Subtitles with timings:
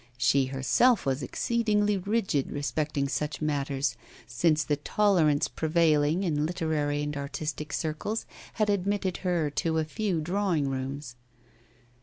[0.17, 7.15] She herself was exceedingly rigid respecting such matters since the tolerance prevailing in literary and
[7.15, 11.17] artistic circles had admitted her to a few drawing rooms.